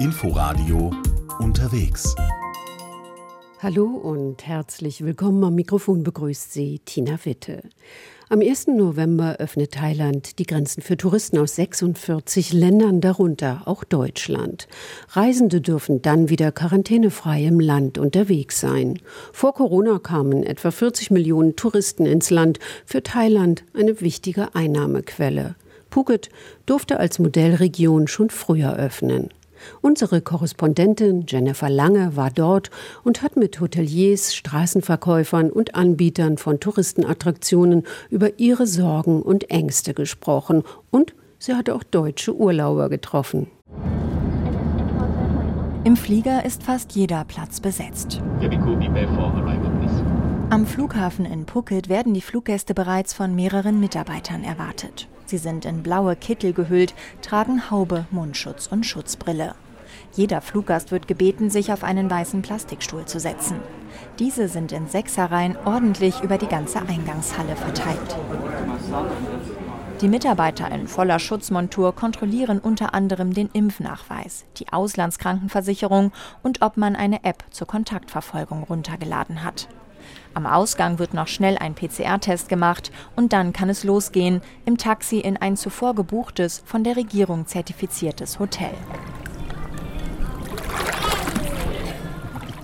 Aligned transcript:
Inforadio 0.00 0.92
unterwegs. 1.40 2.14
Hallo 3.60 3.86
und 3.86 4.46
herzlich 4.46 5.04
willkommen 5.04 5.42
am 5.42 5.56
Mikrofon 5.56 6.04
begrüßt 6.04 6.52
Sie 6.52 6.78
Tina 6.84 7.18
Witte. 7.24 7.62
Am 8.28 8.40
1. 8.40 8.68
November 8.68 9.38
öffnet 9.40 9.72
Thailand 9.72 10.38
die 10.38 10.46
Grenzen 10.46 10.82
für 10.82 10.96
Touristen 10.96 11.38
aus 11.38 11.56
46 11.56 12.52
Ländern, 12.52 13.00
darunter 13.00 13.62
auch 13.64 13.82
Deutschland. 13.82 14.68
Reisende 15.08 15.60
dürfen 15.60 16.00
dann 16.00 16.28
wieder 16.28 16.52
quarantänefrei 16.52 17.42
im 17.42 17.58
Land 17.58 17.98
unterwegs 17.98 18.60
sein. 18.60 19.00
Vor 19.32 19.52
Corona 19.52 19.98
kamen 19.98 20.44
etwa 20.44 20.70
40 20.70 21.10
Millionen 21.10 21.56
Touristen 21.56 22.06
ins 22.06 22.30
Land, 22.30 22.60
für 22.86 23.02
Thailand 23.02 23.64
eine 23.74 24.00
wichtige 24.00 24.54
Einnahmequelle. 24.54 25.56
Phuket 25.90 26.28
durfte 26.66 27.00
als 27.00 27.18
Modellregion 27.18 28.06
schon 28.06 28.30
früher 28.30 28.76
öffnen. 28.76 29.30
Unsere 29.80 30.20
Korrespondentin 30.20 31.24
Jennifer 31.26 31.70
Lange 31.70 32.16
war 32.16 32.30
dort 32.30 32.70
und 33.04 33.22
hat 33.22 33.36
mit 33.36 33.60
Hoteliers, 33.60 34.34
Straßenverkäufern 34.34 35.50
und 35.50 35.74
Anbietern 35.74 36.38
von 36.38 36.60
Touristenattraktionen 36.60 37.84
über 38.10 38.38
ihre 38.38 38.66
Sorgen 38.66 39.22
und 39.22 39.50
Ängste 39.50 39.94
gesprochen. 39.94 40.62
Und 40.90 41.14
sie 41.38 41.54
hatte 41.54 41.74
auch 41.74 41.82
deutsche 41.82 42.34
Urlauber 42.34 42.88
getroffen. 42.88 43.48
Im 45.84 45.96
Flieger 45.96 46.44
ist 46.44 46.64
fast 46.64 46.92
jeder 46.92 47.24
Platz 47.24 47.60
besetzt. 47.60 48.20
Am 50.50 50.66
Flughafen 50.66 51.24
in 51.24 51.46
Phuket 51.46 51.88
werden 51.88 52.14
die 52.14 52.20
Fluggäste 52.20 52.74
bereits 52.74 53.14
von 53.14 53.34
mehreren 53.34 53.80
Mitarbeitern 53.80 54.44
erwartet. 54.44 55.08
Sie 55.28 55.36
sind 55.36 55.66
in 55.66 55.82
blaue 55.82 56.16
Kittel 56.16 56.54
gehüllt, 56.54 56.94
tragen 57.20 57.70
Haube, 57.70 58.06
Mundschutz 58.10 58.66
und 58.66 58.86
Schutzbrille. 58.86 59.54
Jeder 60.14 60.40
Fluggast 60.40 60.90
wird 60.90 61.06
gebeten, 61.06 61.50
sich 61.50 61.70
auf 61.70 61.84
einen 61.84 62.10
weißen 62.10 62.40
Plastikstuhl 62.40 63.04
zu 63.04 63.20
setzen. 63.20 63.56
Diese 64.18 64.48
sind 64.48 64.72
in 64.72 64.88
Sechserreihen 64.88 65.58
ordentlich 65.66 66.22
über 66.22 66.38
die 66.38 66.46
ganze 66.46 66.80
Eingangshalle 66.80 67.56
verteilt. 67.56 68.16
Die 70.00 70.08
Mitarbeiter 70.08 70.70
in 70.70 70.88
voller 70.88 71.18
Schutzmontur 71.18 71.94
kontrollieren 71.94 72.58
unter 72.58 72.94
anderem 72.94 73.34
den 73.34 73.50
Impfnachweis, 73.52 74.46
die 74.56 74.72
Auslandskrankenversicherung 74.72 76.10
und 76.42 76.62
ob 76.62 76.78
man 76.78 76.96
eine 76.96 77.24
App 77.24 77.44
zur 77.50 77.66
Kontaktverfolgung 77.66 78.62
runtergeladen 78.62 79.44
hat. 79.44 79.68
Am 80.38 80.46
Ausgang 80.46 81.00
wird 81.00 81.14
noch 81.14 81.26
schnell 81.26 81.58
ein 81.58 81.74
PCR-Test 81.74 82.48
gemacht 82.48 82.92
und 83.16 83.32
dann 83.32 83.52
kann 83.52 83.68
es 83.68 83.82
losgehen 83.82 84.40
im 84.66 84.78
Taxi 84.78 85.18
in 85.18 85.36
ein 85.36 85.56
zuvor 85.56 85.96
gebuchtes, 85.96 86.62
von 86.64 86.84
der 86.84 86.94
Regierung 86.94 87.48
zertifiziertes 87.48 88.38
Hotel. 88.38 88.70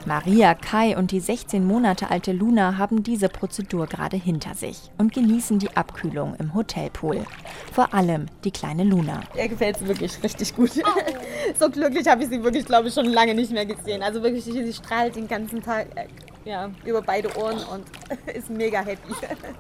Maria, 0.07 0.55
Kai 0.55 0.97
und 0.97 1.11
die 1.11 1.19
16 1.19 1.67
Monate 1.67 2.11
alte 2.11 2.31
Luna 2.31 2.79
haben 2.79 3.03
diese 3.03 3.29
Prozedur 3.29 3.89
gerade 3.89 4.19
hinter 4.19 4.55
sich 4.55 4.79
und 4.99 5.13
genießen 5.13 5.59
die 5.59 5.77
Abkühlung 5.77 6.37
im 6.37 6.55
Hotelpool. 6.55 7.25
Vor 7.73 7.93
allem 7.93 8.27
die 8.45 8.53
kleine 8.53 8.85
Luna. 8.85 9.23
Ihr 9.37 9.49
gefällt 9.49 9.79
es 9.81 9.89
wirklich 9.89 10.23
richtig 10.23 10.55
gut. 10.55 10.71
so 11.59 11.69
glücklich 11.71 12.07
habe 12.07 12.23
ich 12.23 12.29
sie 12.29 12.45
wirklich, 12.45 12.67
glaube 12.67 12.87
ich, 12.87 12.95
schon 12.95 13.07
lange 13.07 13.35
nicht 13.35 13.51
mehr 13.51 13.67
gesehen. 13.67 14.01
Also 14.03 14.23
wirklich, 14.23 14.45
sie 14.45 14.73
strahlt 14.73 15.17
den 15.17 15.27
ganzen 15.27 15.61
Tag 15.61 15.89
ja, 16.45 16.71
über 16.85 17.03
beide 17.03 17.37
Ohren 17.37 17.59
und 17.73 17.85
ist 18.35 18.51
mega 18.51 18.81
happy. 18.81 19.15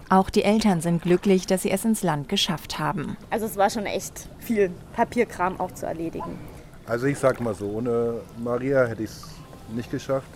Auch 0.08 0.30
die 0.30 0.44
Eltern 0.44 0.80
sind 0.80 1.02
glücklich, 1.02 1.46
dass 1.46 1.62
sie 1.62 1.70
es 1.70 1.84
ins 1.84 2.02
Land 2.02 2.28
geschafft 2.28 2.78
haben. 2.78 3.16
Also 3.30 3.46
es 3.46 3.56
war 3.56 3.70
schon 3.70 3.86
echt 3.86 4.28
viel 4.38 4.70
Papierkram 4.94 5.58
auch 5.60 5.72
zu 5.72 5.86
erledigen. 5.86 6.38
Also 6.86 7.06
ich 7.06 7.18
sag 7.18 7.40
mal 7.40 7.54
so, 7.54 7.66
ohne 7.66 8.20
Maria 8.42 8.84
hätte 8.84 9.02
ich 9.02 9.10
es 9.10 9.26
nicht 9.74 9.90
geschafft. 9.90 10.28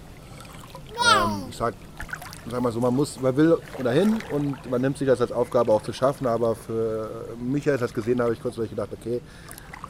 Ähm, 1.15 1.45
ich 1.51 1.57
sag, 1.57 1.75
sag 2.51 2.63
mal 2.63 2.73
so, 2.73 2.81
man 2.81 2.95
muss, 2.95 3.21
man 3.21 3.37
will 3.37 3.59
dahin 3.83 4.19
und 4.31 4.71
man 4.71 4.81
nimmt 4.81 4.97
sich 4.97 5.07
das 5.07 5.21
als 5.21 5.33
Aufgabe 5.33 5.73
auch 5.73 5.83
zu 5.83 5.93
schaffen, 5.93 6.27
aber 6.27 6.55
für 6.55 7.27
mich, 7.39 7.67
als 7.69 7.77
ich 7.77 7.81
das 7.83 7.95
gesehen 7.95 8.21
habe, 8.23 8.33
ich 8.33 8.41
kurz 8.41 8.57
gedacht, 8.57 8.89
okay, 8.93 9.21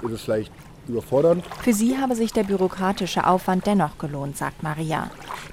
ist 0.03 0.13
es 0.13 0.21
vielleicht 0.23 0.53
überfordernd. 0.89 1.45
Für 1.63 1.73
sie 1.73 1.99
habe 1.99 2.15
sich 2.15 2.33
der 2.33 2.45
bürokratische 2.45 3.27
Aufwand 3.27 3.67
dennoch 3.67 3.99
gelohnt, 3.99 4.37
sagt 4.37 4.63
Maria. 4.63 5.11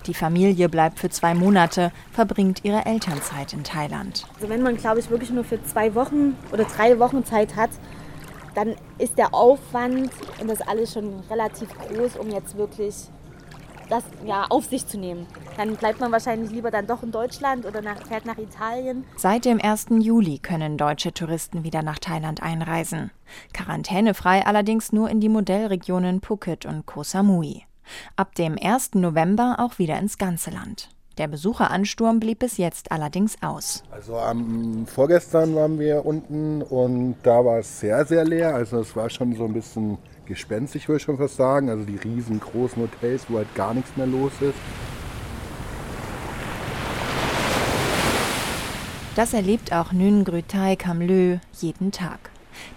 Die 0.07 0.13
Familie 0.13 0.69
bleibt 0.69 1.00
für 1.00 1.09
zwei 1.09 1.34
Monate, 1.34 1.91
verbringt 2.12 2.63
ihre 2.63 2.85
Elternzeit 2.85 3.53
in 3.53 3.63
Thailand. 3.63 4.25
Also 4.35 4.50
wenn 4.50 4.62
man, 4.62 4.78
glaube 4.78 5.00
ich, 5.00 5.09
wirklich 5.09 5.31
nur 5.31 5.44
für 5.44 5.63
zwei 5.63 5.95
Wochen 5.95 6.35
oder 6.51 6.66
drei 6.66 7.00
Wochen 7.00 7.25
Zeit 7.25 7.56
hat, 7.56 7.72
dann 8.53 8.75
ist 8.97 9.18
der 9.18 9.34
Aufwand 9.34 10.09
und 10.40 10.50
das 10.50 10.62
alles 10.62 10.94
schon 10.94 11.22
relativ 11.29 11.69
groß, 11.78 12.18
um 12.18 12.29
jetzt 12.29 12.57
wirklich 12.57 12.95
das 13.90 14.03
ja, 14.25 14.46
auf 14.50 14.66
sich 14.66 14.88
zu 14.88 14.97
nehmen. 14.97 15.25
Dann 15.57 15.75
bleibt 15.75 16.00
man 16.00 16.12
wahrscheinlich 16.12 16.51
lieber 16.51 16.72
dann 16.72 16.88
doch 16.88 17.03
in 17.03 17.12
Deutschland 17.12 17.66
oder 17.66 17.81
nach, 17.81 18.01
fährt 18.06 18.25
nach 18.25 18.38
Italien. 18.38 19.06
Seit 19.16 19.46
dem 19.46 19.62
1. 19.62 19.88
Juli 20.00 20.40
können 20.40 20.78
deutsche 20.78 21.13
Touristen 21.13 21.63
wieder 21.63 21.81
nach 21.81 22.00
Thailand 22.00 22.41
einreisen. 22.41 23.12
Quarantänefrei 23.53 24.45
allerdings 24.45 24.91
nur 24.91 25.09
in 25.09 25.19
die 25.19 25.29
Modellregionen 25.29 26.22
Phuket 26.22 26.66
und 26.66 26.85
Koh 26.85 27.03
Samui. 27.03 27.63
Ab 28.16 28.35
dem 28.35 28.57
1. 28.62 28.95
November 28.95 29.57
auch 29.59 29.78
wieder 29.78 29.97
ins 30.00 30.18
ganze 30.18 30.50
Land. 30.50 30.90
Der 31.17 31.29
Besucheransturm 31.29 32.19
blieb 32.19 32.39
bis 32.39 32.57
jetzt 32.57 32.91
allerdings 32.91 33.41
aus. 33.41 33.83
Also 33.89 34.17
am 34.17 34.85
vorgestern 34.85 35.55
waren 35.55 35.79
wir 35.79 36.05
unten 36.05 36.61
und 36.61 37.15
da 37.23 37.45
war 37.45 37.59
es 37.59 37.79
sehr, 37.79 38.05
sehr 38.05 38.25
leer. 38.25 38.53
Also 38.53 38.79
es 38.79 38.95
war 38.97 39.09
schon 39.09 39.33
so 39.35 39.45
ein 39.45 39.53
bisschen 39.53 39.97
gespenstig, 40.25 40.89
würde 40.89 40.97
ich 40.97 41.03
schon 41.03 41.17
fast 41.17 41.37
sagen. 41.37 41.69
Also 41.69 41.85
die 41.85 41.95
riesengroßen 41.95 42.81
Hotels, 42.81 43.25
wo 43.29 43.37
halt 43.37 43.53
gar 43.55 43.73
nichts 43.73 43.95
mehr 43.95 44.07
los 44.07 44.33
ist. 44.41 44.57
Das 49.15 49.33
erlebt 49.33 49.71
auch 49.71 49.93
Nün 49.93 50.25
Grütai 50.25 50.75
Kamlö 50.75 51.37
jeden 51.53 51.93
Tag. 51.93 52.31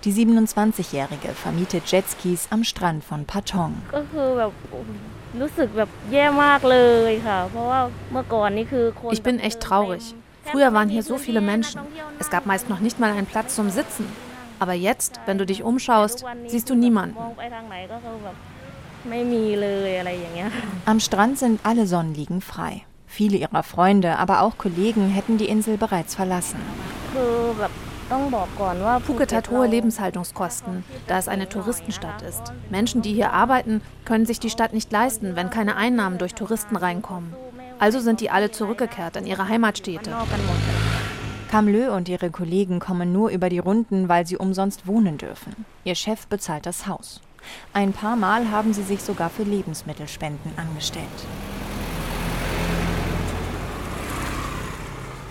Die 0.05 0.12
27-Jährige 0.12 1.28
vermietet 1.34 1.91
Jetskis 1.91 2.47
am 2.50 2.62
Strand 2.62 3.03
von 3.03 3.25
Patong. 3.25 3.75
Ich 9.11 9.22
bin 9.22 9.39
echt 9.41 9.61
traurig. 9.61 10.15
Früher 10.44 10.72
waren 10.72 10.89
hier 10.89 11.03
so 11.03 11.19
viele 11.19 11.41
Menschen. 11.41 11.81
Es 12.19 12.31
gab 12.31 12.47
meist 12.47 12.69
noch 12.69 12.81
nicht 12.81 12.99
mal 12.99 13.12
einen 13.12 13.27
Platz 13.27 13.55
zum 13.55 13.71
Sitzen. 13.71 14.06
Aber 14.59 14.72
jetzt, 14.72 15.21
wenn 15.27 15.38
du 15.38 15.47
dich 15.47 15.62
umschaust, 15.62 16.25
siehst 16.47 16.71
du 16.71 16.75
niemanden. 16.75 17.17
Am 20.87 21.00
Strand 21.00 21.38
sind 21.38 21.61
alle 21.62 21.87
Sonnenliegen 21.87 22.41
frei. 22.41 22.83
Viele 23.06 23.37
ihrer 23.37 23.62
Freunde, 23.62 24.19
aber 24.19 24.43
auch 24.43 24.59
Kollegen 24.59 25.09
hätten 25.09 25.38
die 25.38 25.49
Insel 25.49 25.77
bereits 25.77 26.15
verlassen. 26.15 26.59
Phuket 28.11 29.35
hat 29.35 29.51
hohe 29.51 29.67
Lebenshaltungskosten, 29.67 30.83
da 31.07 31.19
es 31.19 31.29
eine 31.29 31.49
Touristenstadt 31.49 32.23
ist. 32.23 32.55
Menschen, 32.71 33.03
die 33.03 33.13
hier 33.13 33.33
arbeiten, 33.33 33.83
können 34.07 34.25
sich 34.25 34.41
die 34.41 34.49
Stadt 34.49 34.73
nicht 34.73 34.91
leisten, 34.91 35.37
wenn 35.37 35.51
keine 35.51 35.77
Einnahmen 35.77 36.17
durch 36.17 36.35
Touristen 36.35 36.77
reinkommen. 36.77 37.35
Also 37.79 38.01
sind 38.01 38.21
die 38.21 38.31
alle 38.31 38.51
zurückgekehrt 38.51 39.17
in 39.17 39.27
ihre 39.27 39.49
Heimatstädte. 39.49 40.11
Kamlö 41.51 41.91
und 41.91 42.09
ihre 42.09 42.31
Kollegen 42.31 42.79
kommen 42.81 43.13
nur 43.13 43.31
über 43.31 43.51
die 43.51 43.59
Runden, 43.59 44.09
weil 44.09 44.27
sie 44.27 44.37
umsonst 44.37 44.87
wohnen 44.87 45.19
dürfen. 45.19 45.65
Ihr 45.85 45.95
Chef 45.95 46.27
bezahlt 46.27 46.67
das 46.67 46.87
Haus. 46.87 47.21
Ein 47.73 47.93
paar 47.93 48.17
Mal 48.17 48.51
haben 48.51 48.73
sie 48.73 48.83
sich 48.83 49.03
sogar 49.03 49.31
für 49.31 49.45
Lebensmittelspenden 49.45 50.53
angestellt. 50.57 51.07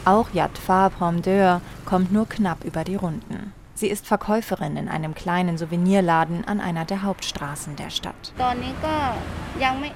Auch 0.08 0.30
Yatfa 0.32 0.88
Promdeur 0.88 1.60
kommt 1.84 2.14
nur 2.14 2.30
knapp 2.30 2.64
über 2.64 2.86
die 2.86 2.96
Runden. 2.96 3.52
Sie 3.76 3.88
ist 3.88 4.08
Verkäuferin 4.08 4.78
in 4.78 4.88
einem 4.88 5.14
kleinen 5.14 5.58
Souvenirladen 5.58 6.46
an 6.48 6.62
einer 6.62 6.86
der 6.86 7.04
Hauptstraßen 7.04 7.76
der 7.76 7.90
Stadt. 7.90 8.32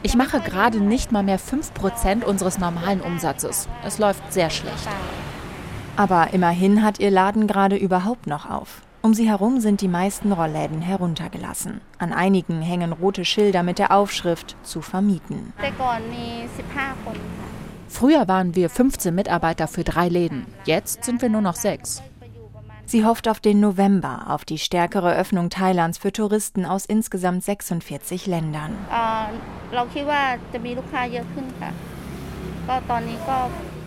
Ich 0.03 0.15
mache 0.15 0.41
gerade 0.41 0.81
nicht 0.81 1.13
mal 1.13 1.23
mehr 1.23 1.39
5% 1.39 2.25
unseres 2.25 2.59
normalen 2.59 2.99
Umsatzes. 2.99 3.69
Es 3.85 3.99
läuft 3.99 4.33
sehr 4.33 4.49
schlecht. 4.49 4.85
Aber 5.95 6.33
immerhin 6.33 6.83
hat 6.83 6.99
ihr 6.99 7.09
Laden 7.09 7.47
gerade 7.47 7.77
überhaupt 7.77 8.27
noch 8.27 8.49
auf. 8.49 8.81
Um 9.01 9.13
sie 9.13 9.29
herum 9.29 9.61
sind 9.61 9.79
die 9.79 9.87
meisten 9.87 10.33
Rollläden 10.33 10.81
heruntergelassen. 10.81 11.79
An 11.97 12.11
einigen 12.11 12.61
hängen 12.61 12.91
rote 12.91 13.23
Schilder 13.23 13.63
mit 13.63 13.79
der 13.79 13.93
Aufschrift 13.93 14.57
zu 14.61 14.81
vermieten. 14.81 15.53
Früher 17.91 18.27
waren 18.27 18.55
wir 18.55 18.69
15 18.69 19.13
Mitarbeiter 19.13 19.67
für 19.67 19.83
drei 19.83 20.07
Läden. 20.07 20.47
Jetzt 20.63 21.03
sind 21.03 21.21
wir 21.21 21.29
nur 21.29 21.41
noch 21.41 21.55
sechs. 21.55 22.01
Sie 22.85 23.05
hofft 23.05 23.27
auf 23.27 23.39
den 23.39 23.59
November, 23.59 24.25
auf 24.29 24.43
die 24.43 24.57
stärkere 24.57 25.13
Öffnung 25.13 25.49
Thailands 25.49 25.97
für 25.97 26.11
Touristen 26.11 26.65
aus 26.65 26.85
insgesamt 26.85 27.43
46 27.43 28.25
Ländern. 28.25 28.75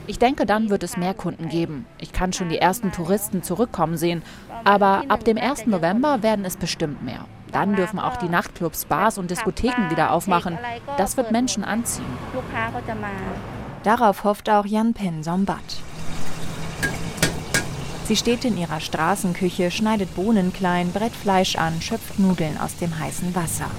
Ich 0.07 0.19
denke, 0.19 0.47
dann 0.47 0.71
wird 0.71 0.83
es 0.83 0.97
mehr 0.97 1.15
Kunden 1.15 1.49
geben. 1.49 1.87
Ich 1.99 2.13
kann 2.13 2.33
schon 2.33 2.51
die 2.51 2.59
ersten 2.59 2.93
Touristen 2.93 3.43
zurückkommen 3.43 3.97
sehen. 3.97 4.23
Aber 4.65 5.05
ab 5.09 5.25
dem 5.25 5.39
1. 5.39 5.67
November 5.67 6.23
werden 6.23 6.45
es 6.45 6.57
bestimmt 6.57 7.03
mehr. 7.03 7.25
Dann 7.53 7.75
dürfen 7.75 7.99
auch 7.99 8.17
die 8.17 8.29
Nachtclubs, 8.29 8.85
Bars 8.85 9.17
und 9.17 9.31
Diskotheken 9.31 9.91
wieder 9.91 10.13
aufmachen. 10.13 10.59
Das 10.99 11.17
wird 11.17 11.33
Menschen 11.33 11.65
anziehen. 11.65 12.05
Darauf 13.85 14.25
hofft 14.25 14.49
auch 14.49 14.65
Jan 14.65 14.95
Pen 14.95 15.23
Sombat. 15.23 15.59
Sie 18.07 18.17
steht 18.17 18.45
in 18.45 18.59
ihrer 18.59 18.81
Straßenküche, 18.81 19.71
schneidet 19.71 20.15
Bohnen 20.15 20.53
klein, 20.53 20.91
brett 20.91 21.15
Fleisch 21.15 21.57
an, 21.57 21.81
schöpft 21.81 22.19
Nudeln 22.19 22.59
aus 22.59 22.77
dem 22.77 22.99
heißen 22.99 23.35
Wasser. 23.35 23.71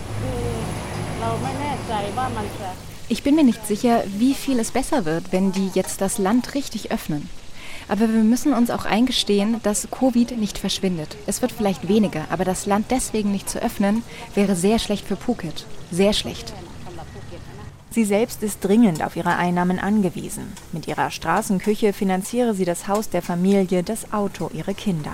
Ich 3.07 3.24
bin 3.24 3.36
mir 3.36 3.44
nicht 3.44 3.66
sicher, 3.66 4.04
wie 4.18 4.36
viel 4.36 4.60
es 4.60 4.72
besser 4.72 5.06
wird, 5.06 5.31
wenn 5.31 5.52
die 5.52 5.69
jetzt 5.74 6.02
das 6.02 6.19
Land 6.19 6.54
richtig 6.54 6.92
öffnen. 6.92 7.28
Aber 7.88 8.01
wir 8.01 8.24
müssen 8.24 8.54
uns 8.54 8.69
auch 8.72 8.86
eingestehen, 8.86 9.60
dass 9.63 9.88
Covid 9.92 10.38
nicht 10.38 10.58
verschwindet. 10.58 11.18
Es 11.28 11.42
wird 11.42 11.51
vielleicht 11.51 11.88
weniger, 11.88 12.25
aber 12.30 12.46
das 12.46 12.66
Land 12.66 12.88
deswegen 12.90 13.31
nicht 13.31 13.50
zu 13.50 13.60
öffnen, 13.62 14.04
wäre 14.34 14.56
sehr 14.56 14.80
schlecht 14.80 15.08
für 15.08 15.16
Phuket. 15.16 15.66
Sehr 15.92 16.13
schlecht. 16.13 16.54
Sie 17.95 18.03
selbst 18.03 18.44
ist 18.44 18.59
dringend 18.59 19.01
auf 19.01 19.15
ihre 19.15 19.38
Einnahmen 19.38 19.80
angewiesen. 19.80 20.51
Mit 20.74 20.86
ihrer 20.86 21.12
Straßenküche 21.12 21.94
finanziere 21.94 22.53
sie 22.53 22.65
das 22.65 22.89
Haus 22.89 23.09
der 23.09 23.21
Familie, 23.21 23.83
das 23.83 24.12
Auto 24.12 24.50
ihrer 24.53 24.74
Kinder. 24.74 25.13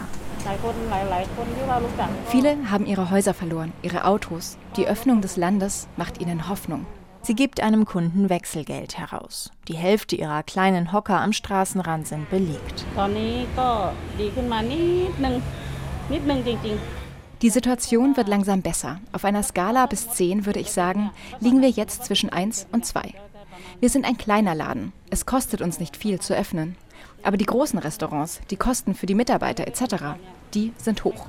Viele 2.25 2.57
haben 2.71 2.87
ihre 2.87 3.11
Häuser 3.11 3.35
verloren, 3.35 3.71
ihre 3.83 4.05
Autos. 4.05 4.57
Die 4.77 4.87
Öffnung 4.87 5.21
des 5.21 5.37
Landes 5.37 5.87
macht 5.95 6.19
ihnen 6.19 6.49
Hoffnung. 6.49 6.87
Sie 7.21 7.35
gibt 7.35 7.61
einem 7.61 7.85
Kunden 7.85 8.31
Wechselgeld 8.31 8.97
heraus. 8.97 9.51
Die 9.67 9.77
Hälfte 9.77 10.15
ihrer 10.15 10.41
kleinen 10.41 10.91
Hocker 10.91 11.21
am 11.21 11.33
Straßenrand 11.33 12.07
sind 12.07 12.31
belegt. 12.31 12.83
Die 17.41 17.49
Situation 17.49 18.15
wird 18.17 18.27
langsam 18.27 18.61
besser. 18.61 18.99
Auf 19.13 19.25
einer 19.25 19.41
Skala 19.41 19.87
bis 19.87 20.07
10 20.09 20.45
würde 20.45 20.59
ich 20.59 20.71
sagen, 20.71 21.09
liegen 21.39 21.61
wir 21.61 21.71
jetzt 21.71 22.05
zwischen 22.05 22.29
1 22.29 22.67
und 22.71 22.85
2. 22.85 23.15
Wir 23.79 23.89
sind 23.89 24.05
ein 24.05 24.17
kleiner 24.17 24.53
Laden. 24.53 24.93
Es 25.09 25.25
kostet 25.25 25.59
uns 25.61 25.79
nicht 25.79 25.97
viel 25.97 26.19
zu 26.19 26.35
öffnen. 26.35 26.75
Aber 27.23 27.37
die 27.37 27.47
großen 27.47 27.79
Restaurants, 27.79 28.41
die 28.51 28.57
Kosten 28.57 28.93
für 28.93 29.07
die 29.07 29.15
Mitarbeiter 29.15 29.67
etc., 29.67 30.19
die 30.53 30.71
sind 30.77 31.03
hoch. 31.03 31.25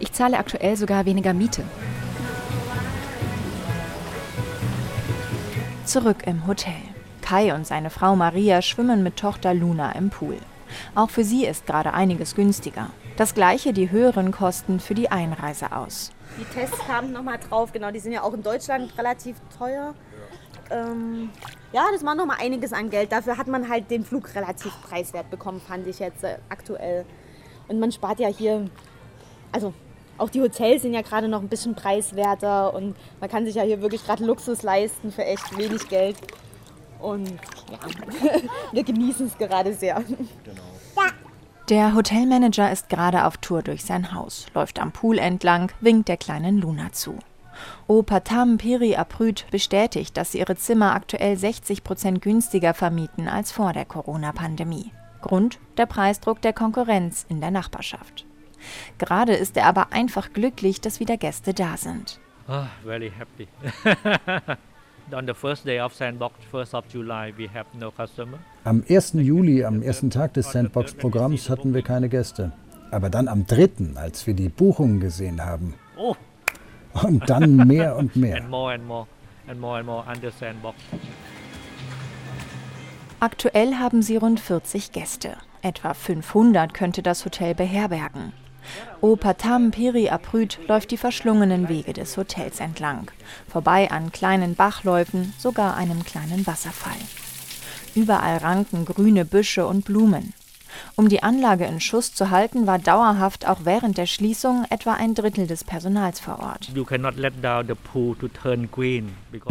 Ich 0.00 0.12
zahle 0.12 0.38
aktuell 0.38 0.76
sogar 0.76 1.06
weniger 1.06 1.32
Miete. 1.32 1.62
Zurück 5.84 6.26
im 6.26 6.48
Hotel. 6.48 6.74
Kai 7.20 7.54
und 7.54 7.68
seine 7.68 7.90
Frau 7.90 8.16
Maria 8.16 8.62
schwimmen 8.62 9.04
mit 9.04 9.16
Tochter 9.16 9.54
Luna 9.54 9.92
im 9.92 10.10
Pool. 10.10 10.38
Auch 10.94 11.10
für 11.10 11.24
sie 11.24 11.46
ist 11.46 11.66
gerade 11.66 11.92
einiges 11.92 12.34
günstiger. 12.34 12.90
Das 13.16 13.34
gleiche 13.34 13.72
die 13.72 13.90
höheren 13.90 14.32
Kosten 14.32 14.80
für 14.80 14.94
die 14.94 15.10
Einreise 15.10 15.72
aus. 15.72 16.12
Die 16.38 16.44
Tests 16.44 16.78
kamen 16.86 17.12
nochmal 17.12 17.38
drauf, 17.38 17.72
genau, 17.72 17.90
die 17.90 17.98
sind 17.98 18.12
ja 18.12 18.22
auch 18.22 18.32
in 18.32 18.42
Deutschland 18.42 18.96
relativ 18.96 19.36
teuer. 19.58 19.94
Ähm, 20.70 21.30
ja, 21.72 21.84
das 21.92 22.04
war 22.04 22.14
nochmal 22.14 22.38
einiges 22.40 22.72
an 22.72 22.90
Geld. 22.90 23.12
Dafür 23.12 23.36
hat 23.36 23.48
man 23.48 23.68
halt 23.68 23.90
den 23.90 24.04
Flug 24.04 24.34
relativ 24.34 24.72
preiswert 24.82 25.30
bekommen, 25.30 25.60
fand 25.60 25.86
ich 25.86 25.98
jetzt 25.98 26.24
äh, 26.24 26.38
aktuell. 26.48 27.04
Und 27.68 27.80
man 27.80 27.92
spart 27.92 28.18
ja 28.20 28.28
hier, 28.28 28.68
also 29.52 29.74
auch 30.18 30.30
die 30.30 30.40
Hotels 30.40 30.82
sind 30.82 30.94
ja 30.94 31.02
gerade 31.02 31.28
noch 31.28 31.40
ein 31.40 31.48
bisschen 31.48 31.74
preiswerter 31.74 32.74
und 32.74 32.96
man 33.20 33.30
kann 33.30 33.44
sich 33.44 33.54
ja 33.54 33.62
hier 33.62 33.80
wirklich 33.82 34.04
gerade 34.04 34.24
Luxus 34.24 34.62
leisten 34.62 35.10
für 35.10 35.24
echt 35.24 35.56
wenig 35.56 35.88
Geld. 35.88 36.16
Und 37.02 37.28
ja, 37.28 37.78
wir 38.72 38.84
genießen 38.84 39.26
es 39.26 39.36
gerade 39.38 39.74
sehr. 39.74 40.02
Genau. 40.44 40.62
Der 41.68 41.94
Hotelmanager 41.94 42.70
ist 42.72 42.88
gerade 42.88 43.24
auf 43.24 43.36
Tour 43.36 43.62
durch 43.62 43.84
sein 43.84 44.12
Haus, 44.12 44.46
läuft 44.52 44.80
am 44.80 44.92
Pool 44.92 45.18
entlang, 45.18 45.70
winkt 45.80 46.08
der 46.08 46.16
kleinen 46.16 46.58
Luna 46.58 46.92
zu. 46.92 47.18
Opatam 47.86 48.58
Piri 48.58 48.96
Aprüt 48.96 49.46
bestätigt, 49.50 50.16
dass 50.16 50.32
sie 50.32 50.38
ihre 50.38 50.56
Zimmer 50.56 50.94
aktuell 50.94 51.36
60 51.36 51.84
Prozent 51.84 52.20
günstiger 52.20 52.74
vermieten 52.74 53.28
als 53.28 53.52
vor 53.52 53.72
der 53.72 53.84
Corona-Pandemie. 53.84 54.90
Grund 55.20 55.60
der 55.76 55.86
Preisdruck 55.86 56.42
der 56.42 56.52
Konkurrenz 56.52 57.24
in 57.28 57.40
der 57.40 57.50
Nachbarschaft. 57.50 58.26
Gerade 58.98 59.34
ist 59.34 59.56
er 59.56 59.66
aber 59.66 59.92
einfach 59.92 60.32
glücklich, 60.32 60.80
dass 60.80 61.00
wieder 61.00 61.16
Gäste 61.16 61.54
da 61.54 61.76
sind. 61.76 62.18
Oh, 62.48 62.64
very 62.84 63.10
happy. 63.10 63.48
On 65.10 65.26
the 65.26 65.34
first 65.34 65.66
day 65.66 65.80
of 65.80 65.94
Sandbox, 65.94 66.34
1st 66.52 66.74
of 66.74 66.84
July, 66.88 67.32
we 67.36 67.48
have 67.48 67.66
no 67.78 67.90
customer. 67.90 68.38
Am 68.64 68.82
1. 68.88 69.14
Juli, 69.14 69.64
am 69.64 69.82
ersten 69.82 70.10
Tag 70.10 70.34
des 70.34 70.50
Sandbox-Programms, 70.52 71.50
hatten 71.50 71.74
wir 71.74 71.82
keine 71.82 72.08
Gäste. 72.08 72.52
Aber 72.90 73.10
dann 73.10 73.28
am 73.28 73.46
3., 73.46 73.94
als 73.96 74.26
wir 74.26 74.34
die 74.34 74.48
Buchungen 74.48 75.00
gesehen 75.00 75.44
haben. 75.44 75.74
Oh. 75.96 76.14
Und 77.02 77.28
dann 77.28 77.56
mehr 77.56 77.96
und 77.96 78.16
mehr. 78.24 78.36
And 78.36 78.50
more 78.50 78.72
and 78.72 78.86
more 78.86 79.06
and 79.48 79.60
more 79.60 79.78
and 79.78 79.86
more 79.86 80.04
under 80.06 80.30
Sandbox. 80.30 80.76
Aktuell 83.20 83.74
haben 83.74 84.02
sie 84.02 84.16
rund 84.16 84.40
40 84.40 84.92
Gäste. 84.92 85.36
Etwa 85.62 85.94
500 85.94 86.74
könnte 86.74 87.02
das 87.02 87.24
Hotel 87.24 87.54
beherbergen. 87.54 88.32
Opatam 89.00 89.70
Piri 89.70 90.08
Aprüt 90.08 90.58
läuft 90.68 90.90
die 90.90 90.96
verschlungenen 90.96 91.68
Wege 91.68 91.92
des 91.92 92.16
Hotels 92.16 92.60
entlang, 92.60 93.10
vorbei 93.48 93.90
an 93.90 94.12
kleinen 94.12 94.54
Bachläufen, 94.54 95.32
sogar 95.38 95.76
einem 95.76 96.04
kleinen 96.04 96.46
Wasserfall. 96.46 96.92
Überall 97.94 98.38
ranken 98.38 98.84
grüne 98.84 99.24
Büsche 99.24 99.66
und 99.66 99.84
Blumen. 99.84 100.32
Um 100.96 101.08
die 101.08 101.22
Anlage 101.22 101.64
in 101.66 101.80
Schuss 101.80 102.14
zu 102.14 102.30
halten, 102.30 102.66
war 102.66 102.78
dauerhaft 102.78 103.46
auch 103.46 103.60
während 103.64 103.98
der 103.98 104.06
Schließung 104.06 104.64
etwa 104.70 104.94
ein 104.94 105.14
Drittel 105.14 105.46
des 105.46 105.64
Personals 105.64 106.20
vor 106.20 106.38
Ort. 106.38 106.70
Du 106.74 106.84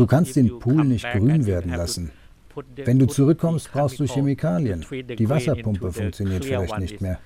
kannst 0.08 0.36
den 0.36 0.60
Pool 0.60 0.86
nicht 0.86 1.06
grün 1.12 1.46
werden 1.46 1.74
lassen. 1.74 2.12
Wenn 2.76 3.00
du 3.00 3.06
zurückkommst, 3.06 3.72
brauchst 3.72 4.00
du 4.00 4.06
Chemikalien. 4.06 4.86
Die 5.18 5.30
Wasserpumpe 5.30 5.92
funktioniert 5.92 6.46
vielleicht 6.46 6.80
nicht 6.80 7.02
mehr. 7.02 7.20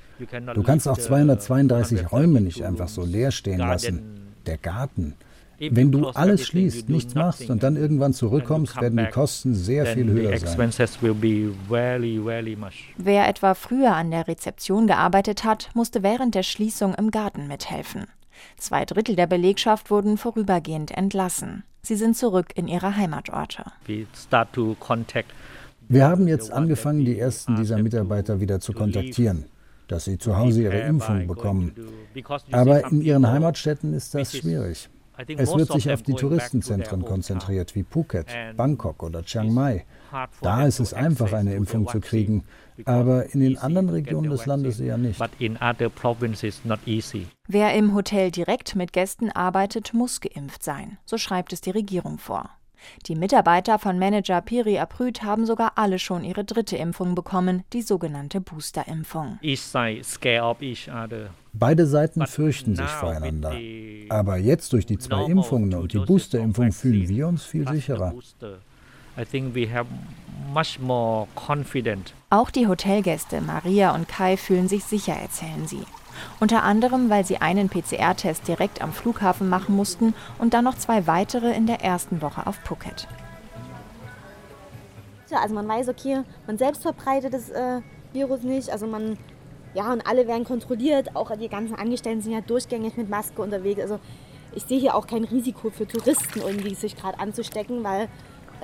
Du 0.53 0.63
kannst 0.63 0.87
auch 0.87 0.97
232 0.97 2.11
Räume 2.11 2.41
nicht 2.41 2.63
einfach 2.63 2.87
so 2.87 3.03
leer 3.03 3.31
stehen 3.31 3.59
lassen. 3.59 4.01
Der 4.45 4.57
Garten. 4.57 5.15
Wenn 5.57 5.91
du 5.91 6.07
alles 6.09 6.47
schließt, 6.47 6.89
nichts 6.89 7.15
machst 7.15 7.49
und 7.49 7.63
dann 7.63 7.77
irgendwann 7.77 8.13
zurückkommst, 8.13 8.79
werden 8.81 8.97
die 8.97 9.09
Kosten 9.09 9.55
sehr 9.55 9.85
viel 9.85 10.09
höher 10.09 10.37
sein. 10.37 10.71
Wer 12.97 13.27
etwa 13.27 13.53
früher 13.53 13.95
an 13.95 14.11
der 14.11 14.27
Rezeption 14.27 14.87
gearbeitet 14.87 15.43
hat, 15.43 15.69
musste 15.73 16.03
während 16.03 16.35
der 16.35 16.43
Schließung 16.43 16.93
im 16.95 17.11
Garten 17.11 17.47
mithelfen. 17.47 18.05
Zwei 18.57 18.83
Drittel 18.83 19.15
der 19.15 19.27
Belegschaft 19.27 19.89
wurden 19.89 20.17
vorübergehend 20.17 20.91
entlassen. 20.91 21.63
Sie 21.85 21.95
sind 21.95 22.17
zurück 22.17 22.47
in 22.55 22.67
ihre 22.67 22.95
Heimatorte. 22.95 23.63
Wir 25.87 26.07
haben 26.07 26.27
jetzt 26.27 26.51
angefangen, 26.51 27.05
die 27.05 27.19
ersten 27.19 27.55
dieser 27.55 27.77
Mitarbeiter 27.77 28.39
wieder 28.39 28.59
zu 28.59 28.73
kontaktieren 28.73 29.45
dass 29.87 30.05
sie 30.05 30.17
zu 30.17 30.37
Hause 30.37 30.63
ihre 30.63 30.79
Impfung 30.79 31.27
bekommen. 31.27 31.71
Aber 32.51 32.89
in 32.91 33.01
ihren 33.01 33.27
Heimatstädten 33.27 33.93
ist 33.93 34.15
das 34.15 34.35
schwierig. 34.35 34.89
Es 35.37 35.55
wird 35.55 35.71
sich 35.71 35.89
auf 35.91 36.01
die 36.01 36.13
Touristenzentren 36.13 37.05
konzentriert, 37.05 37.73
wie 37.75 37.83
Phuket, 37.83 38.27
Bangkok 38.57 39.01
oder 39.01 39.23
Chiang 39.23 39.53
Mai. 39.53 39.85
Da 40.41 40.65
ist 40.65 40.79
es 40.79 40.93
einfach, 40.93 41.31
eine 41.31 41.53
Impfung 41.55 41.87
zu 41.87 41.99
kriegen, 42.01 42.43
aber 42.85 43.33
in 43.33 43.39
den 43.39 43.57
anderen 43.57 43.89
Regionen 43.89 44.29
des 44.29 44.45
Landes 44.45 44.79
eher 44.79 44.97
nicht. 44.97 45.21
Wer 47.47 47.73
im 47.73 47.95
Hotel 47.95 48.31
direkt 48.31 48.75
mit 48.75 48.93
Gästen 48.93 49.31
arbeitet, 49.31 49.93
muss 49.93 50.19
geimpft 50.21 50.63
sein. 50.63 50.97
So 51.05 51.17
schreibt 51.17 51.53
es 51.53 51.61
die 51.61 51.71
Regierung 51.71 52.17
vor. 52.17 52.49
Die 53.07 53.15
Mitarbeiter 53.15 53.79
von 53.79 53.99
Manager 53.99 54.41
Piri 54.41 54.79
Aprüt 54.79 55.23
haben 55.23 55.45
sogar 55.45 55.73
alle 55.75 55.99
schon 55.99 56.23
ihre 56.23 56.43
dritte 56.43 56.77
Impfung 56.77 57.15
bekommen, 57.15 57.63
die 57.73 57.81
sogenannte 57.81 58.41
Boosterimpfung. 58.41 59.39
Beide 61.53 61.85
Seiten 61.87 62.27
fürchten 62.27 62.75
sich 62.75 62.85
voreinander. 62.85 63.53
Aber 64.09 64.37
jetzt 64.37 64.73
durch 64.73 64.85
die 64.85 64.97
zwei 64.97 65.25
Impfungen 65.25 65.73
und 65.73 65.93
die 65.93 65.99
Boosterimpfung 65.99 66.71
fühlen 66.71 67.07
wir 67.07 67.27
uns 67.27 67.43
viel 67.43 67.67
sicherer. 67.67 68.13
Auch 72.29 72.49
die 72.49 72.67
Hotelgäste 72.67 73.41
Maria 73.41 73.93
und 73.95 74.07
Kai 74.07 74.37
fühlen 74.37 74.67
sich 74.67 74.83
sicher, 74.83 75.13
erzählen 75.13 75.67
sie. 75.67 75.83
Unter 76.39 76.63
anderem, 76.63 77.09
weil 77.09 77.25
sie 77.25 77.37
einen 77.37 77.69
PCR-Test 77.69 78.47
direkt 78.47 78.81
am 78.81 78.93
Flughafen 78.93 79.49
machen 79.49 79.75
mussten 79.75 80.13
und 80.39 80.53
dann 80.53 80.63
noch 80.63 80.75
zwei 80.75 81.07
weitere 81.07 81.53
in 81.53 81.67
der 81.67 81.81
ersten 81.81 82.21
Woche 82.21 82.47
auf 82.47 82.55
Phuket. 82.63 83.07
Ja, 85.29 85.39
also 85.39 85.55
man 85.55 85.67
weiß, 85.67 85.89
okay, 85.89 86.21
man 86.47 86.57
selbst 86.57 86.83
verbreitet 86.83 87.33
das 87.33 87.49
äh, 87.49 87.81
Virus 88.13 88.43
nicht. 88.43 88.69
Also 88.69 88.87
man, 88.87 89.17
ja, 89.73 89.91
und 89.91 90.05
alle 90.07 90.27
werden 90.27 90.45
kontrolliert. 90.45 91.15
Auch 91.15 91.35
die 91.35 91.49
ganzen 91.49 91.75
Angestellten 91.75 92.21
sind 92.21 92.31
ja 92.31 92.41
durchgängig 92.41 92.95
mit 92.95 93.09
Maske 93.09 93.41
unterwegs. 93.41 93.81
Also 93.81 93.99
ich 94.53 94.63
sehe 94.63 94.79
hier 94.79 94.95
auch 94.95 95.07
kein 95.07 95.23
Risiko 95.23 95.69
für 95.69 95.87
Touristen 95.87 96.41
irgendwie 96.41 96.75
sich 96.75 96.95
gerade 96.95 97.19
anzustecken, 97.19 97.83
weil 97.83 98.07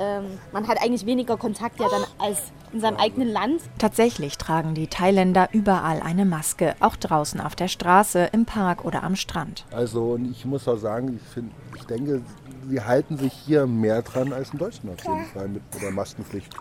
ähm, 0.02 0.40
man 0.52 0.68
hat 0.68 0.82
eigentlich 0.82 1.06
weniger 1.06 1.38
Kontakt 1.38 1.80
ja 1.80 1.88
dann 1.90 2.04
als 2.18 2.52
in 2.74 2.82
seinem 2.82 2.98
eigenen 2.98 3.28
Land. 3.28 3.62
Tatsächlich 3.78 4.38
tragen 4.38 4.74
die 4.74 4.88
Thailänder 4.88 5.50
überall 5.52 6.02
eine 6.02 6.26
Maske, 6.26 6.76
auch 6.80 6.96
draußen 6.96 7.40
auf 7.40 7.56
der 7.56 7.68
Straße, 7.68 8.30
im 8.32 8.46
Park 8.46 8.84
oder 8.84 9.04
am 9.04 9.16
Strand. 9.16 9.66
Also 9.72 10.14
und 10.14 10.32
ich 10.32 10.46
muss 10.46 10.68
auch 10.68 10.78
sagen, 10.78 11.20
ich, 11.22 11.34
find, 11.34 11.52
ich 11.76 11.86
denke, 11.86 12.22
sie 12.68 12.82
halten 12.82 13.18
sich 13.18 13.34
hier 13.34 13.68
mehr 13.68 14.02
dran 14.02 14.34
als 14.34 14.52
in 14.52 14.60
Deutschland 14.60 15.00
auf 15.00 15.06
jeden 15.06 15.26
Fall 15.28 15.48
mit 15.48 15.62
der 15.82 15.92
Maskenpflicht. 15.92 16.54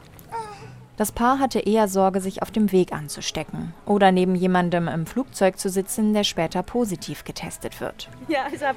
Das 0.96 1.12
Paar 1.12 1.38
hatte 1.38 1.60
eher 1.60 1.88
Sorge, 1.88 2.20
sich 2.20 2.42
auf 2.42 2.50
dem 2.50 2.72
Weg 2.72 2.92
anzustecken 2.92 3.72
oder 3.86 4.12
neben 4.12 4.34
jemandem 4.34 4.86
im 4.86 5.06
Flugzeug 5.06 5.58
zu 5.58 5.70
sitzen, 5.70 6.12
der 6.12 6.24
später 6.24 6.62
positiv 6.62 7.24
getestet 7.24 7.80
wird. 7.80 8.10
Ja, 8.28 8.40
ich 8.52 8.62
habe, 8.62 8.76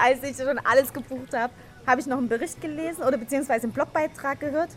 als 0.00 0.22
ich 0.22 0.36
schon 0.36 0.60
alles 0.64 0.92
gebucht 0.92 1.34
habe, 1.36 1.52
habe 1.86 2.00
ich 2.00 2.06
noch 2.06 2.18
einen 2.18 2.28
Bericht 2.28 2.60
gelesen 2.60 3.02
oder 3.02 3.16
beziehungsweise 3.16 3.64
einen 3.64 3.72
Blogbeitrag 3.72 4.40
gehört. 4.40 4.70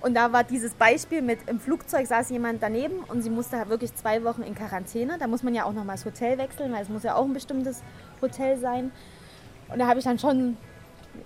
Und 0.00 0.14
da 0.14 0.32
war 0.32 0.42
dieses 0.42 0.74
Beispiel 0.74 1.22
mit 1.22 1.38
im 1.48 1.60
Flugzeug 1.60 2.06
saß 2.08 2.30
jemand 2.30 2.62
daneben 2.62 3.04
und 3.06 3.22
sie 3.22 3.30
musste 3.30 3.58
halt 3.58 3.68
wirklich 3.68 3.94
zwei 3.94 4.24
Wochen 4.24 4.42
in 4.42 4.54
Quarantäne. 4.54 5.16
Da 5.18 5.28
muss 5.28 5.44
man 5.44 5.54
ja 5.54 5.64
auch 5.64 5.72
noch 5.72 5.84
mal 5.84 5.92
das 5.92 6.04
Hotel 6.04 6.38
wechseln, 6.38 6.72
weil 6.72 6.82
es 6.82 6.88
muss 6.88 7.04
ja 7.04 7.14
auch 7.14 7.24
ein 7.24 7.32
bestimmtes 7.32 7.82
Hotel 8.20 8.58
sein. 8.58 8.90
Und 9.68 9.78
da 9.78 9.86
habe 9.86 10.00
ich 10.00 10.04
dann 10.04 10.18
schon 10.18 10.56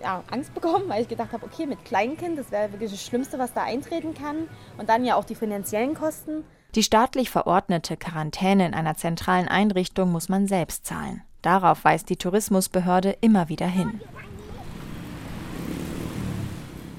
ja, 0.02 0.22
Angst 0.30 0.52
bekommen, 0.54 0.88
weil 0.88 1.02
ich 1.02 1.08
gedacht 1.08 1.32
habe, 1.32 1.46
okay, 1.46 1.66
mit 1.66 1.84
Kleinkind, 1.86 2.38
das 2.38 2.50
wäre 2.50 2.72
wirklich 2.72 2.90
das 2.90 3.02
Schlimmste, 3.02 3.38
was 3.38 3.54
da 3.54 3.62
eintreten 3.62 4.12
kann. 4.12 4.48
Und 4.76 4.90
dann 4.90 5.06
ja 5.06 5.14
auch 5.16 5.24
die 5.24 5.34
finanziellen 5.34 5.94
Kosten. 5.94 6.44
Die 6.74 6.82
staatlich 6.82 7.30
verordnete 7.30 7.96
Quarantäne 7.96 8.66
in 8.66 8.74
einer 8.74 8.96
zentralen 8.96 9.48
Einrichtung 9.48 10.12
muss 10.12 10.28
man 10.28 10.46
selbst 10.46 10.84
zahlen. 10.84 11.22
Darauf 11.40 11.84
weist 11.84 12.10
die 12.10 12.16
Tourismusbehörde 12.16 13.16
immer 13.20 13.48
wieder 13.48 13.66
hin. 13.66 14.00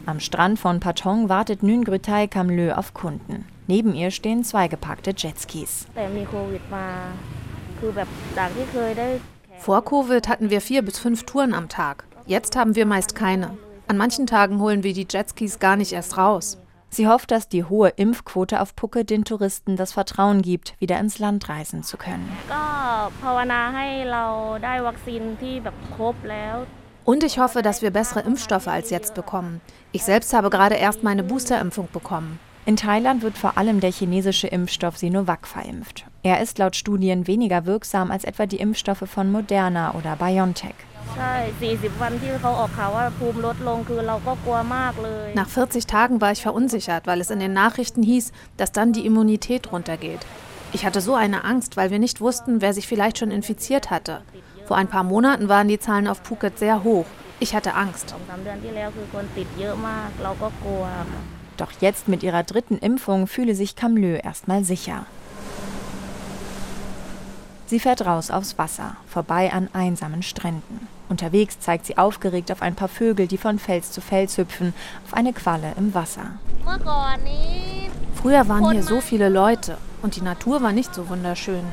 Am 0.08 0.22
Strand 0.22 0.58
von 0.58 0.80
Patong 0.80 1.28
wartet 1.28 1.64
Nün 1.64 1.84
Grütay 1.84 2.30
Kamlö 2.30 2.72
auf 2.72 2.94
Kunden. 2.94 3.46
Neben 3.68 3.94
ihr 3.94 4.10
stehen 4.10 4.46
zwei 4.46 4.70
gepackte 4.70 5.14
Jetskis. 5.14 5.86
Vor 9.58 9.84
Covid 9.84 10.30
hatten 10.30 10.50
wir 10.50 10.62
vier 10.62 10.82
bis 10.82 10.98
fünf 10.98 11.26
Touren 11.26 11.54
am 11.54 11.68
Tag. 11.68 12.06
Jetzt 12.26 12.56
haben 12.56 12.78
wir 12.78 12.86
meist 12.86 13.16
keine. 13.16 13.58
An 13.90 13.98
manchen 13.98 14.28
Tagen 14.28 14.62
holen 14.62 14.82
wir 14.84 14.94
die 14.94 15.08
Jetskis 15.10 15.60
gar 15.60 15.76
nicht 15.76 15.92
erst 15.92 16.18
raus. 16.18 16.58
Sie 16.88 17.10
hofft, 17.10 17.32
dass 17.32 17.50
die 17.50 17.66
hohe 17.66 17.90
Impfquote 17.90 18.62
auf 18.62 18.74
Phuket 18.80 19.10
den 19.10 19.26
Touristen 19.26 19.76
das 19.76 19.92
Vertrauen 19.92 20.42
gibt, 20.42 20.74
wieder 20.80 20.98
ins 21.00 21.20
Land 21.20 21.50
reisen 21.50 21.84
zu 21.84 21.98
können. 21.98 22.32
Und 27.08 27.24
ich 27.24 27.40
hoffe, 27.40 27.62
dass 27.62 27.82
wir 27.82 27.92
bessere 27.92 28.20
Impfstoffe 28.20 28.68
als 28.68 28.90
jetzt 28.90 29.14
bekommen. 29.14 29.62
Ich 29.94 30.04
selbst 30.04 30.34
habe 30.34 30.50
gerade 30.50 30.76
erst 30.76 31.04
meine 31.04 31.24
Boosterimpfung 31.24 31.88
bekommen. 31.94 32.38
In 32.66 32.76
Thailand 32.76 33.22
wird 33.22 33.38
vor 33.38 33.58
allem 33.58 33.80
der 33.80 33.94
chinesische 33.94 34.48
Impfstoff 34.48 34.98
Sinovac 34.98 35.48
verimpft. 35.48 36.04
Er 36.22 36.42
ist 36.42 36.58
laut 36.58 36.76
Studien 36.76 37.26
weniger 37.26 37.66
wirksam 37.66 38.12
als 38.12 38.26
etwa 38.26 38.46
die 38.46 38.58
Impfstoffe 38.58 39.06
von 39.06 39.32
Moderna 39.32 39.96
oder 39.96 40.18
BioNTech. 40.18 40.76
Nach 45.34 45.48
40 45.48 45.88
Tagen 45.88 46.20
war 46.20 46.34
ich 46.34 46.42
verunsichert, 46.42 47.08
weil 47.08 47.22
es 47.22 47.30
in 47.30 47.40
den 47.40 47.54
Nachrichten 47.54 48.04
hieß, 48.04 48.34
dass 48.58 48.74
dann 48.74 48.92
die 48.92 49.06
Immunität 49.06 49.72
runtergeht. 49.72 50.26
Ich 50.74 50.86
hatte 50.86 51.00
so 51.00 51.16
eine 51.16 51.46
Angst, 51.46 51.78
weil 51.78 51.90
wir 51.90 52.00
nicht 52.00 52.20
wussten, 52.20 52.60
wer 52.60 52.74
sich 52.74 52.86
vielleicht 52.86 53.20
schon 53.20 53.32
infiziert 53.32 53.92
hatte. 53.92 54.24
Vor 54.68 54.76
ein 54.76 54.90
paar 54.90 55.04
Monaten 55.04 55.48
waren 55.48 55.70
die 55.70 55.80
Zahlen 55.80 56.08
auf 56.08 56.20
Phuket 56.24 56.60
sehr 56.60 56.84
hoch. 56.84 57.06
Ich 57.40 57.56
hatte 57.56 57.74
Angst. 57.74 58.14
Doch 61.56 61.72
jetzt 61.80 62.08
mit 62.10 62.22
ihrer 62.22 62.44
dritten 62.44 62.78
Impfung 62.78 63.28
fühle 63.28 63.56
sich 63.56 63.78
Kamlö 63.78 64.18
erstmal 64.18 64.66
sicher. 64.66 65.06
Sie 67.68 67.80
fährt 67.80 68.06
raus 68.06 68.30
aufs 68.30 68.58
Wasser, 68.58 68.98
vorbei 69.08 69.54
an 69.54 69.70
einsamen 69.72 70.22
Stränden. 70.22 70.88
Unterwegs 71.10 71.60
zeigt 71.60 71.86
sie 71.86 71.98
aufgeregt 71.98 72.52
auf 72.52 72.62
ein 72.62 72.76
paar 72.76 72.90
Vögel, 72.90 73.28
die 73.28 73.38
von 73.38 73.60
Fels 73.60 73.92
zu 73.92 74.02
Fels 74.02 74.38
hüpfen, 74.38 74.74
auf 75.06 75.14
eine 75.14 75.32
Qualle 75.32 75.74
im 75.78 75.94
Wasser. 75.94 76.32
Früher 78.16 78.50
waren 78.50 78.72
hier 78.72 78.84
so 78.84 79.00
viele 79.00 79.30
Leute 79.30 79.78
und 80.02 80.18
die 80.18 80.22
Natur 80.22 80.62
war 80.62 80.74
nicht 80.74 80.94
so 80.94 81.08
wunderschön. 81.08 81.64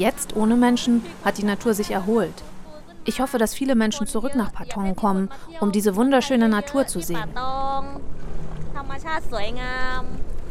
Jetzt, 0.00 0.34
ohne 0.34 0.56
Menschen, 0.56 1.04
hat 1.26 1.36
die 1.36 1.44
Natur 1.44 1.74
sich 1.74 1.90
erholt. 1.90 2.32
Ich 3.04 3.20
hoffe, 3.20 3.36
dass 3.36 3.52
viele 3.52 3.74
Menschen 3.74 4.06
zurück 4.06 4.34
nach 4.34 4.50
Patong 4.50 4.96
kommen, 4.96 5.28
um 5.60 5.72
diese 5.72 5.94
wunderschöne 5.94 6.48
Natur 6.48 6.86
zu 6.86 7.02
sehen. 7.02 7.22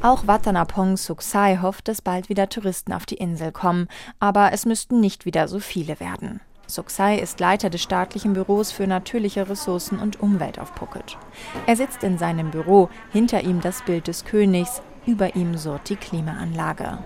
Auch 0.03 0.27
Watanapong 0.27 0.98
Suksai 0.98 1.58
hofft, 1.63 1.88
dass 1.88 2.03
bald 2.03 2.29
wieder 2.29 2.48
Touristen 2.48 2.94
auf 2.94 3.08
die 3.08 3.15
Insel 3.15 3.51
kommen, 3.51 3.88
aber 4.20 4.53
es 4.53 4.68
müssten 4.68 5.00
nicht 5.00 5.25
wieder 5.25 5.48
so 5.48 5.60
viele 5.60 6.00
werden. 6.00 6.41
Suksai 6.68 7.18
ist 7.18 7.39
Leiter 7.39 7.72
des 7.72 7.82
staatlichen 7.82 8.34
Büros 8.34 8.72
für 8.72 8.86
natürliche 8.86 9.50
Ressourcen 9.50 9.98
und 9.98 10.22
Umwelt 10.22 10.60
auf 10.60 10.74
Phuket. 10.75 11.18
Er 11.65 11.75
sitzt 11.75 12.03
in 12.03 12.20
seinem 12.20 12.51
Büro, 12.51 12.89
hinter 13.12 13.41
ihm 13.41 13.62
das 13.62 13.82
Bild 13.82 14.08
des 14.08 14.25
Königs, 14.25 14.84
über 15.06 15.36
ihm 15.36 15.58
surrt 15.58 15.89
die 15.89 15.96
Klimaanlage. 15.96 17.00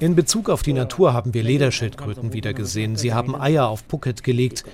In 0.00 0.14
Bezug 0.14 0.50
auf 0.50 0.62
die 0.62 0.72
Natur 0.72 1.12
haben 1.12 1.34
wir 1.34 1.42
Lederschildkröten 1.42 2.32
wieder 2.32 2.54
gesehen. 2.54 2.96
Sie 2.96 3.12
haben 3.12 3.34
Eier 3.34 3.68
auf 3.68 3.84
Phuket 3.88 4.22
gelegt. 4.22 4.64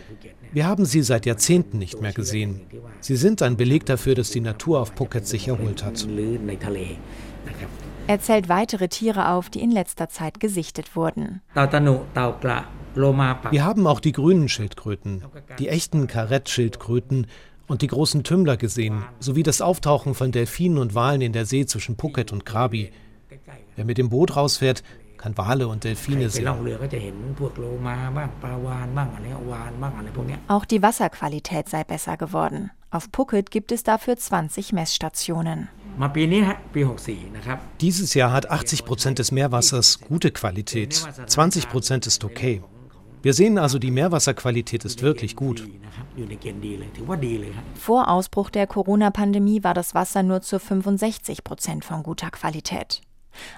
Wir 0.52 0.66
haben 0.66 0.85
sie 0.85 1.02
seit 1.02 1.26
Jahrzehnten 1.26 1.78
nicht 1.78 2.00
mehr 2.00 2.12
gesehen. 2.12 2.61
Sie 3.00 3.16
sind 3.16 3.42
ein 3.42 3.57
Beleg 3.57 3.87
dafür, 3.87 4.14
dass 4.14 4.30
die 4.30 4.40
Natur 4.40 4.80
auf 4.80 4.92
Phuket 4.97 5.26
sich 5.26 5.49
erholt 5.49 5.85
hat. 5.85 6.07
Er 8.07 8.21
zählt 8.21 8.49
weitere 8.49 8.88
Tiere 8.88 9.28
auf, 9.28 9.50
die 9.50 9.61
in 9.61 9.71
letzter 9.71 10.09
Zeit 10.09 10.40
gesichtet 10.40 10.97
wurden. 10.97 11.42
Wir 11.54 12.64
haben 13.64 13.87
auch 13.87 14.00
die 14.00 14.12
grünen 14.12 14.49
Schildkröten, 14.49 15.23
die 15.59 15.68
echten 15.68 16.07
Karettschildkröten 16.07 17.26
und 17.69 17.83
die 17.83 17.87
großen 17.87 18.25
Tümmler 18.25 18.57
gesehen, 18.57 19.05
sowie 19.21 19.43
das 19.43 19.61
Auftauchen 19.61 20.15
von 20.15 20.33
Delfinen 20.33 20.79
und 20.79 20.95
Walen 20.95 21.21
in 21.21 21.33
der 21.33 21.47
See 21.47 21.67
zwischen 21.67 21.97
Phuket 21.97 22.33
und 22.33 22.45
Krabi. 22.45 22.91
Wer 23.77 23.85
mit 23.85 23.99
dem 23.99 24.09
Boot 24.09 24.35
rausfährt, 24.35 24.83
kann 25.19 25.37
Wale 25.37 25.69
und 25.69 25.85
Delfine 25.85 26.31
sehen. 26.31 26.49
Auch 30.49 30.65
die 30.65 30.83
Wasserqualität 30.83 31.69
sei 31.69 31.85
besser 31.85 32.17
geworden. 32.17 32.71
Auf 32.91 33.09
Phuket 33.13 33.51
gibt 33.51 33.71
es 33.71 33.83
dafür 33.83 34.17
20 34.17 34.73
Messstationen. 34.73 35.69
Dieses 37.81 38.15
Jahr 38.15 38.33
hat 38.33 38.51
80 38.51 38.85
Prozent 38.85 39.19
des 39.19 39.33
Meerwassers 39.33 40.01
gute 40.01 40.31
Qualität, 40.31 40.95
20 41.27 41.69
Prozent 41.69 42.07
ist 42.07 42.25
okay. 42.25 42.63
Wir 43.23 43.35
sehen 43.35 43.59
also, 43.59 43.79
die 43.79 43.91
Meerwasserqualität 43.91 44.85
ist 44.85 45.03
wirklich 45.03 45.35
gut. 45.35 45.69
Vor 47.75 48.09
Ausbruch 48.09 48.51
der 48.51 48.67
Corona-Pandemie 48.67 49.65
war 49.65 49.75
das 49.75 49.95
Wasser 49.95 50.23
nur 50.23 50.41
zu 50.41 50.61
65 50.61 51.43
Prozent 51.43 51.85
von 51.85 52.03
guter 52.03 52.31
Qualität. 52.31 53.03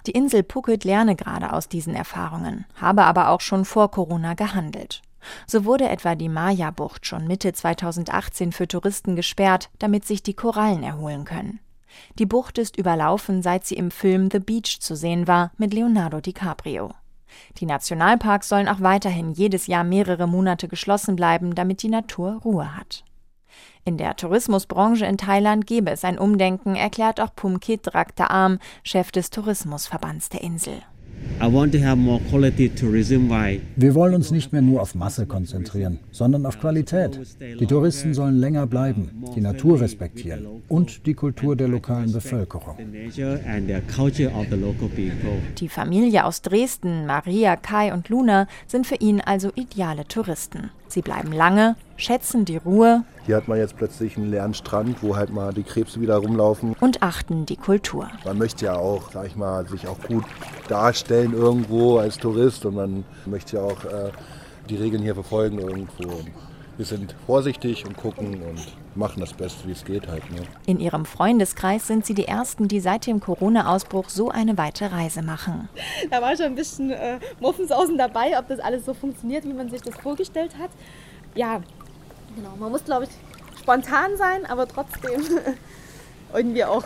Die 0.06 0.12
Insel 0.12 0.44
Phuket 0.44 0.84
lerne 0.84 1.16
gerade 1.16 1.52
aus 1.52 1.68
diesen 1.68 1.94
Erfahrungen, 1.94 2.64
habe 2.74 3.04
aber 3.04 3.28
auch 3.28 3.40
schon 3.40 3.64
vor 3.64 3.90
Corona 3.90 4.34
gehandelt. 4.34 5.02
So 5.46 5.64
wurde 5.64 5.88
etwa 5.88 6.14
die 6.14 6.28
Maya-Bucht 6.30 7.06
schon 7.06 7.26
Mitte 7.26 7.52
2018 7.52 8.52
für 8.52 8.66
Touristen 8.66 9.16
gesperrt, 9.16 9.68
damit 9.78 10.06
sich 10.06 10.22
die 10.22 10.34
Korallen 10.34 10.82
erholen 10.82 11.24
können. 11.24 11.60
Die 12.18 12.26
Bucht 12.26 12.58
ist 12.58 12.76
überlaufen, 12.76 13.42
seit 13.42 13.66
sie 13.66 13.74
im 13.74 13.90
Film 13.90 14.30
The 14.30 14.38
Beach 14.38 14.80
zu 14.80 14.96
sehen 14.96 15.26
war 15.26 15.52
mit 15.58 15.74
Leonardo 15.74 16.20
DiCaprio. 16.20 16.92
Die 17.58 17.66
Nationalparks 17.66 18.48
sollen 18.48 18.68
auch 18.68 18.80
weiterhin 18.80 19.32
jedes 19.32 19.66
Jahr 19.66 19.84
mehrere 19.84 20.26
Monate 20.26 20.68
geschlossen 20.68 21.16
bleiben, 21.16 21.54
damit 21.54 21.82
die 21.82 21.88
Natur 21.88 22.40
Ruhe 22.44 22.76
hat. 22.76 23.04
In 23.84 23.96
der 23.96 24.16
Tourismusbranche 24.16 25.06
in 25.06 25.16
Thailand 25.16 25.66
gebe 25.66 25.90
es 25.90 26.04
ein 26.04 26.18
Umdenken, 26.18 26.76
erklärt 26.76 27.20
auch 27.20 27.34
Pumkit 27.34 27.94
Raktaam, 27.94 28.58
Chef 28.82 29.10
des 29.10 29.30
Tourismusverbands 29.30 30.28
der 30.28 30.42
Insel. 30.42 30.82
Wir 33.76 33.94
wollen 33.94 34.14
uns 34.14 34.30
nicht 34.30 34.52
mehr 34.52 34.62
nur 34.62 34.82
auf 34.82 34.94
Masse 34.94 35.26
konzentrieren, 35.26 35.98
sondern 36.10 36.46
auf 36.46 36.60
Qualität. 36.60 37.18
Die 37.40 37.66
Touristen 37.66 38.14
sollen 38.14 38.38
länger 38.38 38.66
bleiben, 38.66 39.10
die 39.34 39.40
Natur 39.40 39.80
respektieren 39.80 40.46
und 40.68 41.06
die 41.06 41.14
Kultur 41.14 41.56
der 41.56 41.68
lokalen 41.68 42.12
Bevölkerung. 42.12 42.76
Die 45.58 45.68
Familie 45.68 46.24
aus 46.24 46.42
Dresden, 46.42 47.06
Maria, 47.06 47.56
Kai 47.56 47.92
und 47.92 48.08
Luna, 48.08 48.46
sind 48.66 48.86
für 48.86 48.96
ihn 48.96 49.20
also 49.20 49.50
ideale 49.54 50.06
Touristen. 50.06 50.70
Sie 50.90 51.02
bleiben 51.02 51.30
lange, 51.30 51.76
schätzen 51.96 52.44
die 52.44 52.56
Ruhe. 52.56 53.04
Hier 53.24 53.36
hat 53.36 53.46
man 53.46 53.58
jetzt 53.58 53.76
plötzlich 53.76 54.16
einen 54.16 54.28
leeren 54.30 54.54
Strand, 54.54 55.04
wo 55.04 55.14
halt 55.14 55.30
mal 55.30 55.54
die 55.54 55.62
Krebse 55.62 56.00
wieder 56.00 56.16
rumlaufen. 56.16 56.74
Und 56.80 57.00
achten 57.00 57.46
die 57.46 57.56
Kultur. 57.56 58.08
Man 58.24 58.38
möchte 58.38 58.64
ja 58.64 58.74
auch, 58.74 59.12
sag 59.12 59.26
ich 59.26 59.36
mal, 59.36 59.68
sich 59.68 59.86
auch 59.86 60.00
gut 60.08 60.24
darstellen 60.66 61.32
irgendwo 61.32 61.98
als 61.98 62.18
Tourist 62.18 62.66
und 62.66 62.74
man 62.74 63.04
möchte 63.26 63.58
ja 63.58 63.62
auch 63.62 63.84
äh, 63.84 64.10
die 64.68 64.76
Regeln 64.76 65.00
hier 65.00 65.14
verfolgen 65.14 65.60
irgendwo. 65.60 66.24
Wir 66.80 66.86
sind 66.86 67.14
vorsichtig 67.26 67.84
und 67.84 67.94
gucken 67.94 68.42
und 68.42 68.58
machen 68.96 69.20
das 69.20 69.34
Beste, 69.34 69.68
wie 69.68 69.72
es 69.72 69.84
geht 69.84 70.08
halt. 70.08 70.22
Ne? 70.30 70.40
In 70.64 70.80
ihrem 70.80 71.04
Freundeskreis 71.04 71.86
sind 71.86 72.06
sie 72.06 72.14
die 72.14 72.26
Ersten, 72.26 72.68
die 72.68 72.80
seit 72.80 73.06
dem 73.06 73.20
Corona-Ausbruch 73.20 74.08
so 74.08 74.30
eine 74.30 74.56
weite 74.56 74.90
Reise 74.90 75.20
machen. 75.20 75.68
Da 76.10 76.22
war 76.22 76.34
schon 76.34 76.46
ein 76.46 76.54
bisschen 76.54 76.90
äh, 76.90 77.18
Muffensausen 77.38 77.98
dabei, 77.98 78.38
ob 78.38 78.48
das 78.48 78.60
alles 78.60 78.86
so 78.86 78.94
funktioniert, 78.94 79.44
wie 79.44 79.52
man 79.52 79.68
sich 79.68 79.82
das 79.82 79.94
vorgestellt 79.96 80.52
hat. 80.58 80.70
Ja, 81.34 81.60
genau. 82.34 82.56
Man 82.58 82.72
muss, 82.72 82.82
glaube 82.82 83.04
ich, 83.04 83.10
spontan 83.60 84.16
sein, 84.16 84.46
aber 84.46 84.66
trotzdem 84.66 85.20
irgendwie 86.32 86.64
auch 86.64 86.84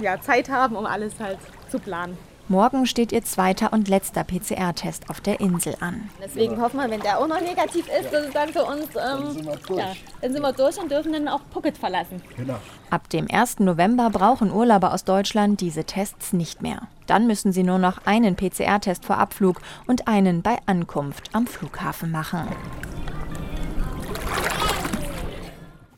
ja, 0.00 0.20
Zeit 0.20 0.48
haben, 0.48 0.74
um 0.74 0.86
alles 0.86 1.20
halt 1.20 1.38
zu 1.70 1.78
planen. 1.78 2.18
Morgen 2.48 2.86
steht 2.86 3.10
ihr 3.10 3.24
zweiter 3.24 3.72
und 3.72 3.88
letzter 3.88 4.22
PCR-Test 4.22 5.10
auf 5.10 5.20
der 5.20 5.40
Insel 5.40 5.74
an. 5.80 6.08
Deswegen 6.22 6.60
hoffen 6.60 6.78
wir, 6.78 6.88
wenn 6.88 7.00
der 7.00 7.18
auch 7.18 7.26
noch 7.26 7.40
negativ 7.40 7.88
ist, 7.88 8.12
dass 8.12 8.26
es 8.26 8.32
dann 8.32 8.50
für 8.50 8.62
uns, 8.62 8.84
ähm, 8.84 8.94
dann, 8.94 9.32
sind 9.32 9.76
ja, 9.76 9.92
dann 10.20 10.32
sind 10.32 10.42
wir 10.42 10.52
durch 10.52 10.78
und 10.78 10.88
dürfen 10.88 11.12
dann 11.12 11.26
auch 11.26 11.40
Phuket 11.52 11.76
verlassen. 11.76 12.22
Genau. 12.36 12.54
Ab 12.88 13.08
dem 13.10 13.26
1. 13.28 13.58
November 13.58 14.10
brauchen 14.10 14.52
Urlauber 14.52 14.94
aus 14.94 15.02
Deutschland 15.02 15.60
diese 15.60 15.82
Tests 15.82 16.32
nicht 16.32 16.62
mehr. 16.62 16.82
Dann 17.08 17.26
müssen 17.26 17.50
sie 17.50 17.64
nur 17.64 17.80
noch 17.80 18.06
einen 18.06 18.36
PCR-Test 18.36 19.04
vor 19.04 19.18
Abflug 19.18 19.60
und 19.88 20.06
einen 20.06 20.42
bei 20.42 20.58
Ankunft 20.66 21.30
am 21.32 21.48
Flughafen 21.48 22.12
machen. 22.12 22.46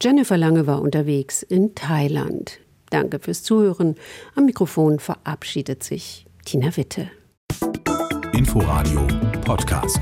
Jennifer 0.01 0.39
Lange 0.39 0.67
war 0.67 0.81
unterwegs 0.81 1.43
in 1.43 1.75
Thailand. 1.75 2.59
Danke 2.89 3.19
fürs 3.19 3.43
Zuhören. 3.43 3.97
Am 4.35 4.47
Mikrofon 4.47 4.99
verabschiedet 4.99 5.85
sich 5.85 6.25
Tina 6.49 6.75
Witte. 6.75 7.11
Inforadio 8.33 9.07
Podcast. 9.45 10.01